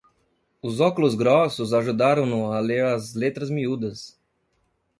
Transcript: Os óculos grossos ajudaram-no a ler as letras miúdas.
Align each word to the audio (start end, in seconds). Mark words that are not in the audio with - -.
Os 0.63 0.79
óculos 0.79 1.13
grossos 1.13 1.75
ajudaram-no 1.75 2.51
a 2.51 2.59
ler 2.59 2.83
as 2.85 3.13
letras 3.13 3.51
miúdas. 3.51 4.19